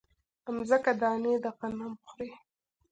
مځکه 0.55 0.91
دانې 1.01 1.33
د 1.43 1.45
غنم 1.57 1.93
خوري 2.07 2.31